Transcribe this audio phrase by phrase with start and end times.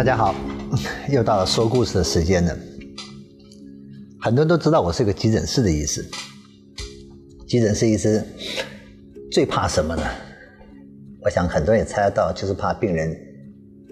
[0.00, 0.34] 大家好，
[1.12, 2.56] 又到了说故事的时间了。
[4.18, 6.02] 很多人都知道我是个急诊室的医师，
[7.46, 8.24] 急诊室医师
[9.30, 10.02] 最怕什么呢？
[11.20, 13.14] 我想很多人也猜得到，就是怕病人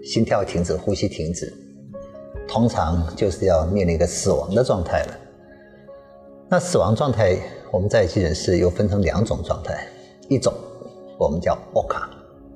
[0.03, 1.53] 心跳停止、呼吸停止，
[2.49, 5.19] 通常就是要面临一个死亡的状态了。
[6.49, 7.39] 那死亡状态，
[7.71, 9.87] 我们在急诊室又分成两种状态，
[10.31, 10.55] 一种
[11.19, 12.09] 我们叫 OCA，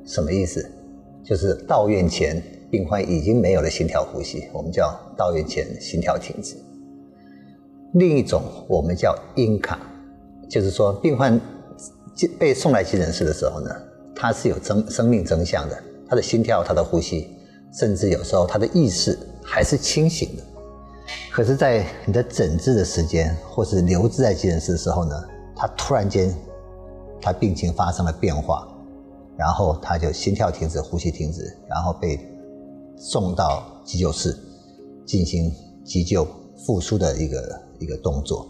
[0.06, 0.66] 什么意思？
[1.22, 2.42] 就是到院前
[2.72, 6.56] 病患已经没有了心跳呼吸，我们叫到院前心跳停止。
[7.92, 9.76] 另一种我们叫 INCA，
[10.48, 11.38] 就是说病患
[12.38, 13.70] 被送来急诊室的时候呢，
[14.16, 17.36] 他是有生生命征象的，他的心跳、他的呼吸，
[17.74, 20.42] 甚至有时候他的意识还是清醒的。
[21.30, 25.14] 可是，在你的诊治的时间，或是留置在急诊室的时候呢，
[25.54, 26.34] 他突然间，
[27.20, 28.66] 他病情发生了变化，
[29.36, 32.18] 然后他就心跳停止、呼吸停止，然后被
[32.96, 34.36] 送到急救室
[35.04, 35.52] 进行
[35.84, 36.26] 急救
[36.56, 38.48] 复苏的一个一个动作。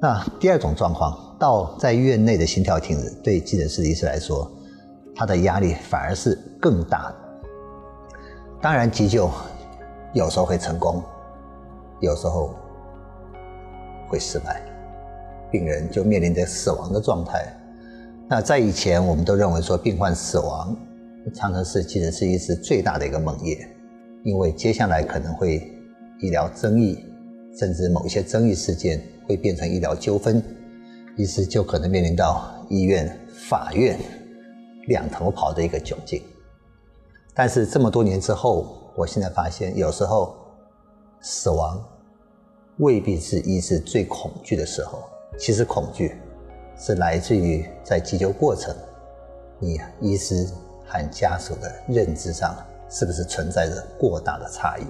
[0.00, 4.50] 那第二种状况，到在院内的心跳停止，对急诊室的医师来说，
[5.14, 7.14] 他的压力反而是更大的。
[8.60, 9.30] 当然，急救
[10.12, 11.02] 有时候会成功。
[12.00, 12.52] 有时候
[14.08, 14.60] 会失败，
[15.52, 17.46] 病人就面临着死亡的状态。
[18.28, 20.76] 那在以前，我们都认为说，病患死亡
[21.34, 23.66] 常常是急诊是医师最大的一个梦魇，
[24.24, 25.56] 因为接下来可能会
[26.20, 26.98] 医疗争议，
[27.58, 30.42] 甚至某些争议事件会变成医疗纠纷，
[31.16, 33.98] 医师就可能面临到医院、法院
[34.88, 36.22] 两头跑的一个窘境。
[37.34, 40.34] 但是这么多年之后，我现在发现，有时候
[41.20, 41.82] 死亡。
[42.78, 45.04] 未必是医师最恐惧的时候，
[45.38, 46.16] 其实恐惧
[46.76, 48.74] 是来自于在急救过程，
[49.58, 50.48] 你医师
[50.92, 52.54] 和家属的认知上
[52.90, 54.84] 是不是存在着过大的差异？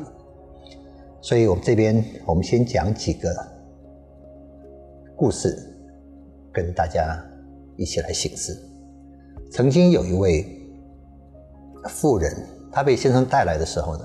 [1.21, 3.33] 所以我们这边我们先讲几个
[5.15, 5.57] 故事，
[6.53, 7.17] 跟大家
[7.77, 8.61] 一起来醒思。
[9.53, 10.45] 曾经有一位
[11.89, 12.35] 妇人，
[12.73, 14.05] 她被先生带来的时候呢，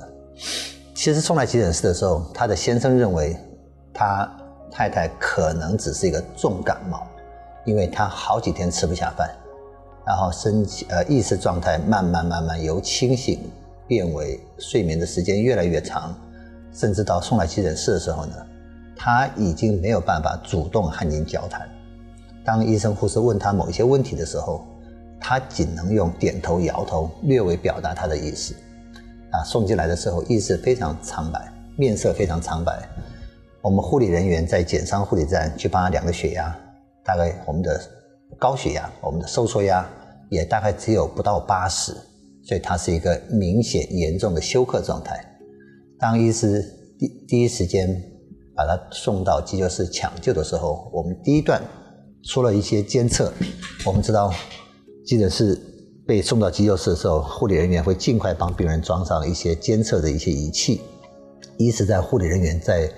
[0.94, 3.36] 其实送来急诊室的时候，她的先生认为。
[3.94, 4.32] 她
[4.70, 7.08] 太太可能只是一个重感冒，
[7.66, 9.28] 因为她好几天吃不下饭，
[10.08, 13.52] 然后身呃意识状态慢慢慢慢由清醒
[13.86, 16.18] 变为睡眠的时间越来越长，
[16.72, 18.34] 甚至到送来急诊室的时候呢，
[18.96, 21.70] 他已经没有办法主动和您交谈。
[22.46, 24.66] 当医生护士问他某一些问题的时候，
[25.20, 28.56] 他仅能用点头摇头略微表达他的意思。
[29.32, 32.88] 啊，送进来的时候意识非常苍白，面色非常苍白。
[33.62, 36.56] 我们护理人员在减伤护理站去帮他量个血压，
[37.04, 37.82] 大概我们的
[38.40, 39.86] 高血压、我们的收缩压
[40.30, 41.94] 也大概只有不到八十，
[42.44, 45.24] 所以他是一个明显严重的休克状态。
[46.00, 46.64] 当医师
[47.00, 48.02] 第第一时间
[48.56, 51.62] 把他送到急救室抢救的时候，我们第一段
[52.24, 53.32] 出了一些监测。
[53.86, 54.34] 我们知道
[55.06, 55.60] 急诊室
[56.06, 60.82] 被送到急救室的时候，护理人员会尽快帮病人装上一些监测的一些仪器。
[61.58, 62.92] 一是在护理人员在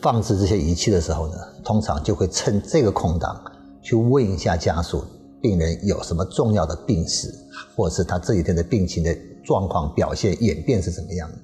[0.00, 3.42] 放置这些仪器的时候呢，通常就会趁这个空档
[3.82, 5.04] 去问一下家属，
[5.40, 7.32] 病人有什么重要的病史，
[7.76, 11.38] 或者是他这几天的病情的状况表现演变是怎么样的。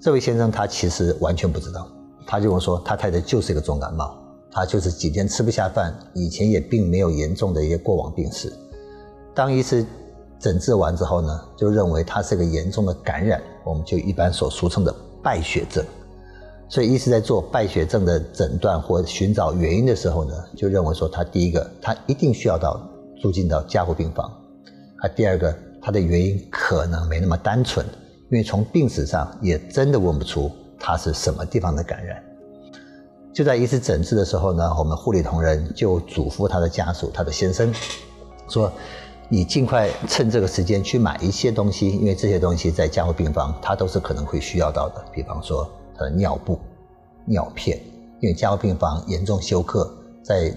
[0.00, 1.88] 这位先生他其实完全不知道，
[2.26, 4.16] 他就跟我说他太太就是一个重感冒，
[4.50, 8.52] 他就是几天吃不下饭，以前也并没有严重的一些过往病史。
[9.34, 9.86] 当医师
[10.40, 15.84] 诊治完之后呢，就认为他是个严重的感染，我们就一般所俗称的败血症。
[16.68, 22.80] 所以，医师在做败血症的诊断或寻找原因的时候呢，就认为说，他第一个，他一定需要到
[23.22, 24.28] 住进到加护病房；
[24.98, 27.86] 啊，第二个，他的原因可能没那么单纯，
[28.28, 32.22] 因为从病史上也真的问不出他是什么地方的感染。
[33.32, 37.72] 就在一次诊治的时候呢，我们护理同仁就嘱咐他的家属，他的先生
[38.48, 38.70] 说
[39.30, 46.58] ：“你尽快趁这个时间去买一些东西，因为这些东西在加护病房他都是可能会需要到的，比方说。”他的尿布、
[47.26, 47.78] 尿片，
[48.20, 49.94] 因为加护病房严重休克，
[50.24, 50.50] 在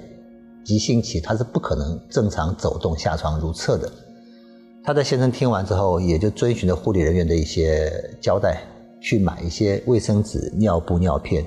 [0.66, 3.90] 急性期他是不可能正常走动、下床如厕的。
[4.84, 8.62] 他的先生听完之后，也就遵循了护理人员的一些交代，
[9.00, 11.46] 去买一些卫生纸、尿布、尿片。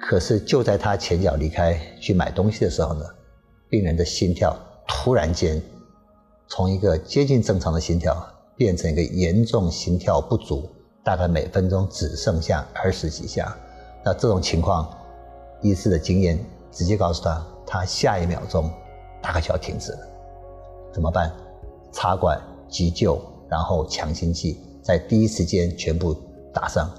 [0.00, 3.04] 可是就在他前脚离开去买东西的时候呢，
[3.70, 4.54] 病人的心跳
[4.86, 5.62] 突然间
[6.48, 8.14] 从一个接近正常的心跳，
[8.56, 10.68] 变成一个严重心跳不足。
[11.02, 13.56] 大概每分钟只剩下二十几下，
[14.04, 14.88] 那这种情况，
[15.60, 16.38] 医师的经验
[16.72, 18.70] 直接告诉他，他下一秒钟
[19.22, 19.98] 大概就要停止了，
[20.92, 21.32] 怎么办？
[21.92, 26.16] 插管、急救，然后强心剂，在第一时间全部
[26.52, 26.90] 打上。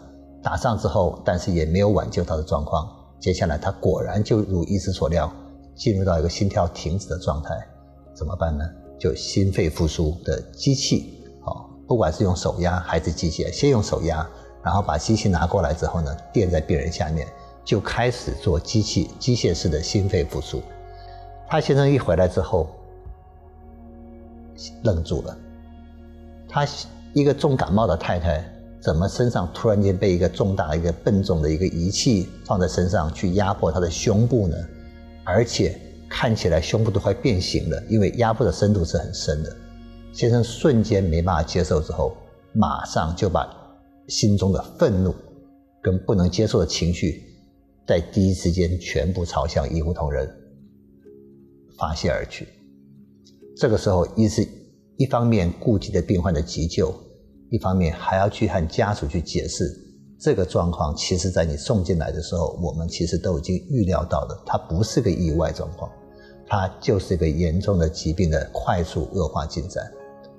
[0.41, 2.87] 打上之后，但是也没有挽救他的状况。
[3.19, 5.31] 接下来他果然就如医师所料，
[5.75, 7.55] 进入到一个心跳停止的状态。
[8.13, 8.63] 怎么办呢？
[8.97, 14.25] 就心肺复苏的机器，哦，不管是用手压还是机械，先用手压，
[14.63, 17.27] 然后把机器拿过来之后呢，垫在病人下面，
[17.65, 20.61] 就开始做机器机械式的心肺复苏。
[21.47, 22.69] 他先生一回来之后，
[24.83, 25.37] 愣住了。
[26.47, 26.65] 他
[27.13, 28.43] 一个重感冒的太太，
[28.79, 34.55] 怎么身上突然间被一个重大的一个笨重的一个仪器放在身上去压迫她的胸部呢？
[35.23, 39.55] 而且看起来胸部都快变形了，因为压迫的深度是很深的。
[40.13, 42.15] 先生瞬间没办法接受之后，
[42.53, 43.47] 马上就把
[44.07, 45.13] 心中的愤怒
[45.81, 47.23] 跟不能接受的情绪，
[47.87, 50.29] 在第一时间全部朝向医护同仁
[51.77, 52.47] 发泄而去。
[53.57, 54.47] 这个时候，医师。
[54.97, 56.89] 一方面顾及的病患的急救，
[57.49, 59.69] 一方面还要去和家属去解释
[60.17, 60.95] 这个状况。
[60.95, 65.91] 其实，在你送进来的时候，我们其实都已经预料到了，它不是个意外状况，
[66.47, 69.83] 它就是一个严重的疾病的快速恶化进展。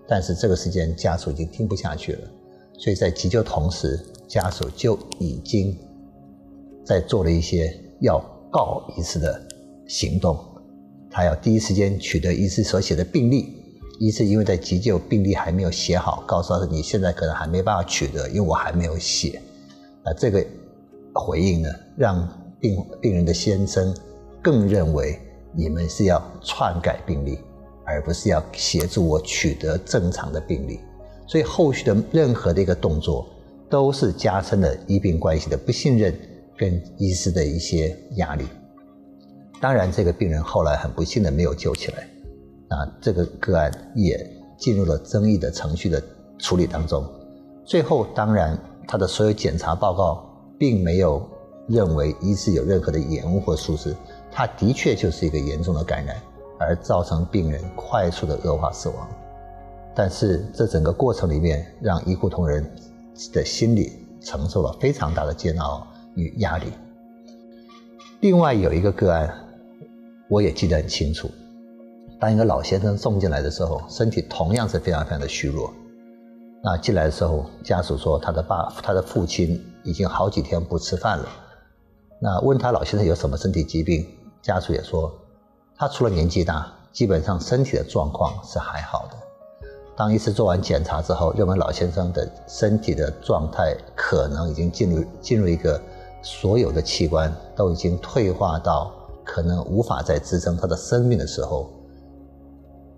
[0.08, 2.30] 但是这个时间家属已经听不下去了，
[2.78, 5.78] 所以在急救同时，家属就已经
[6.86, 8.18] 在做了一些要
[8.52, 9.42] 告一次的
[9.88, 10.38] 行动，
[11.10, 13.54] 他要第一时间取得医师所写的病历。
[13.98, 19.40] 一是因为在急救病历还没有写好，告诉他说你现在可能还没办法取得，因为我还没有写。
[20.04, 20.46] 那这个
[21.14, 22.28] 回应呢，让
[22.60, 23.94] 病病人的先生
[24.42, 25.18] 更认为
[25.54, 27.38] 你们是要篡改病历，
[27.86, 30.78] 而不是要协助我取得正常的病历。
[31.26, 33.26] 所以后续的任何的一个动作，
[33.70, 36.14] 都是加深了医病关系的不信任
[36.56, 38.44] 跟医师的一些压力。
[39.60, 42.08] 当然，这个病人后来很不幸的没有救起来。
[42.68, 46.02] 啊，这个个案也进入了争议的程序的
[46.38, 47.04] 处理当中。
[47.64, 48.58] 最后，当然
[48.88, 50.24] 他的所有检查报告
[50.58, 51.24] 并没有
[51.68, 53.94] 认为医师有任何的延误或疏失，
[54.30, 56.16] 他的确就是一个严重的感染，
[56.58, 59.08] 而造成病人快速的恶化死亡。
[59.94, 62.68] 但是这整个过程里面，让医护同仁
[63.32, 66.66] 的心理承受了非常大的煎熬与压力。
[68.20, 69.32] 另外有一个个案，
[70.28, 71.30] 我也记得很清楚。
[72.18, 75.72] 当一个老先生送进来的时候，身体同样是非常非常的虚弱。
[76.64, 81.28] 那进来的时候，家属说他的爸、他的父亲已经好几天不吃饭了。
[82.18, 84.04] 那问他老先生有什么身体疾病，
[84.42, 85.12] 家属也说，
[85.76, 89.16] 他除了年纪大，基本上身体的状况是还好的。
[89.94, 95.80] 当医师做完检查之后，认为老先生的身体的状态可能已经进入进入一个
[96.26, 98.92] 所有的器官都已经退化到
[99.24, 101.70] 可能无法再支撑他的生命的时候。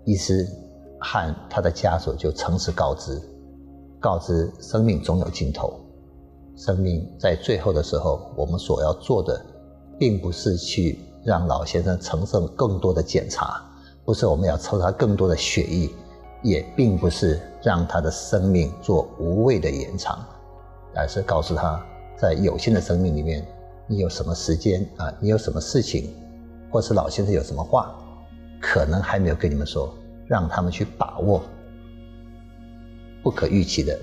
[0.03, 0.47] 医师
[0.99, 3.21] 和他的家属就诚实告知，
[3.99, 5.79] 告知生命总有尽头，
[6.57, 9.39] 生命在最后的时候，我们所要做的，
[9.99, 13.61] 并不是去让老先生承受更多的检查，
[14.03, 15.87] 不是我们要抽他更多的血液，
[16.41, 20.17] 也并不是让他的生命做无谓的延长，
[20.95, 21.79] 而是告诉他，
[22.19, 23.45] 在有限的生命里面，
[23.87, 26.13] 你有什么时间啊，你有什么事情，
[26.69, 27.95] 或是老先生有什么话，
[28.59, 29.95] 可能还没有跟你们说。
[30.27, 31.43] 让他们去把握
[33.23, 33.99] 不可预期的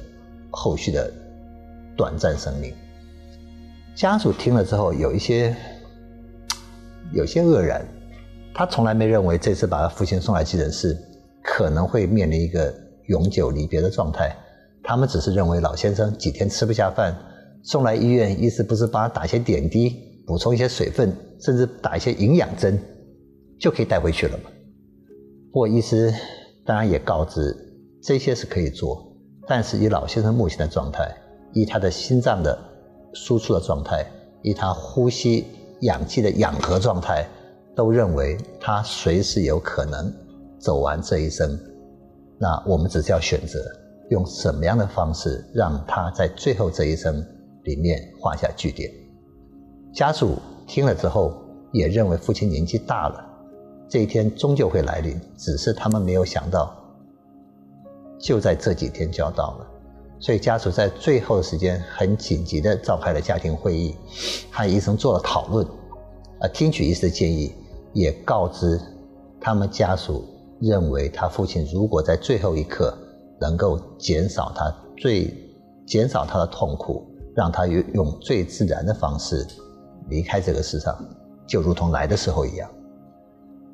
[0.50, 1.08] 后续的
[1.96, 2.75] 短暂生命。
[3.94, 5.54] 家属听了之后，有一些
[7.12, 7.87] 有些愕然，
[8.52, 10.99] 他从来没认为这次把他父亲送来急诊室
[11.44, 14.37] 可能会面临一个永久离别的状态。
[14.82, 17.16] 他们只是认为老先生几天吃不下饭，
[17.66, 22.80] 送来医院，意思不是帮他打一些点滴，补充一些水分，甚至打一些营养针，
[23.58, 24.44] 就可以带回去了吗？
[25.52, 26.14] 不过医师
[26.64, 27.56] 当然也告知
[28.00, 29.12] 这些是可以做，
[29.49, 31.12] 但是以老先生目前的状态，
[31.52, 32.56] 以他的心脏的
[33.14, 34.06] 输出的状态，
[34.42, 35.44] 以他呼吸
[35.80, 37.26] 氧气的氧合状态，
[37.75, 40.12] 都认为他随时有可能
[40.61, 41.58] 走完这一生。
[42.38, 43.58] 那我们只是要选择
[44.11, 47.26] 用什么样的方式，让他在最后这一生
[47.66, 48.90] 里面画下句点。
[49.92, 51.32] 家属听了之后，
[51.73, 53.25] 也认为父亲年纪大了。
[53.88, 56.75] 这一天终究会来临，只是他们没有想到，
[58.18, 59.66] 就在这几天就要到了。
[60.18, 63.94] 所以家属在最后的时间很紧急的召开了家庭会议，
[64.50, 65.64] 和医生做了讨论，
[66.40, 67.52] 啊，听取医师的建议，
[67.92, 68.80] 也告知
[69.40, 70.25] 他们家属
[70.61, 72.96] 认为他父亲如果在最后一刻
[73.38, 75.32] 能够减少他最
[75.87, 77.06] 减少他的痛苦，
[77.37, 79.47] 让他用用最自然的方式
[80.09, 80.97] 离开这个世上，
[81.47, 82.69] 就如同来的时候一样。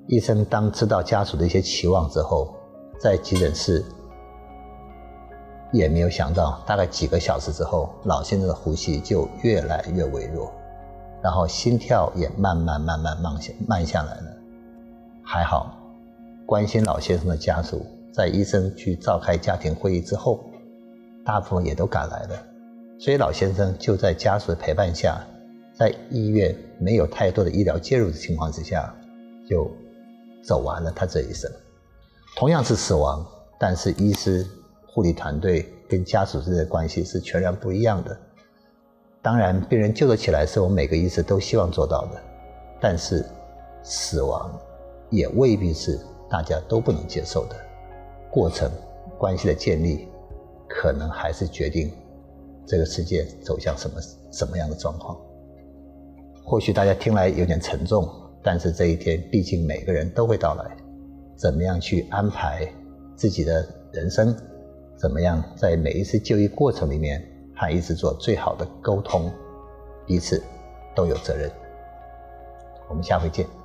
[0.08, 2.52] 医生当知道家属的一些期望之后，
[2.98, 3.84] 在急诊室
[5.72, 10.52] 也没有想到，大概几个小时之后，老先生的呼吸就越来越微弱，
[11.22, 14.36] 然后心跳也慢慢慢慢慢下慢下来了。
[15.22, 15.78] 还好，
[16.44, 20.40] 关心老先生的家属在医生去召开家庭会议之后，
[21.24, 22.46] 大部分也都赶来了，
[23.02, 25.20] 所以老先生就在家属的陪伴下，
[25.74, 28.94] 在医院没有太多的医疗介入的情况之下，
[29.44, 29.68] 就
[30.40, 31.50] 走完了他这一生。
[32.36, 33.26] 同样是死亡，
[33.58, 34.46] 但是医师、
[34.86, 38.16] 护理团队跟家属之间的关系是全然不一样的。
[39.20, 42.22] 当然，病人救得起来是我们每个医师都希望做到的，
[42.80, 43.26] 但是
[43.82, 44.56] 死亡
[45.10, 45.98] 也未必是
[46.30, 47.56] 大家都不能接受的。
[48.30, 48.70] 过程
[49.18, 50.06] 关系的建立，
[50.68, 51.92] 可能还是决定
[52.66, 54.00] 这个世界走向什么
[54.32, 55.16] 什么样的状况。
[56.44, 58.08] 或许大家听来有点沉重，
[58.42, 60.76] 但是这一天毕竟每个人都会到来。
[61.36, 62.68] 怎么样去安排
[63.16, 64.36] 自己的人生？
[64.96, 67.20] 怎么样在每一次就医过程里面，
[67.56, 69.32] 和一直做最好的沟通，
[70.06, 70.40] 彼此
[70.94, 71.50] 都有责任。
[72.88, 73.61] 我们下回见。